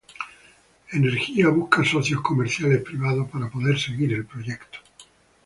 Energía 0.93 1.49
busca 1.49 1.83
socios 1.85 2.21
comerciales 2.23 2.81
privados 2.81 3.29
para 3.29 3.51
poder 3.51 3.77
seguir 3.77 4.11
el 4.15 4.25
proyecto. 4.25 4.79